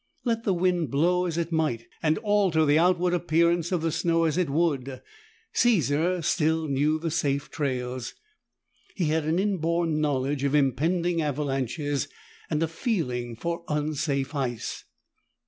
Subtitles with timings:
[0.23, 4.23] Let the wind blow as it might, and alter the outward appearance of the snow
[4.23, 5.03] as it would,
[5.53, 8.15] Caesar still knew the safe trails.
[8.95, 12.07] He had an inborn foreknowledge of impending avalanches
[12.49, 14.85] and a feeling for unsafe ice.